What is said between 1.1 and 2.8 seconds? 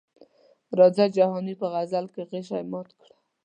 جهاني په غزل کې غشي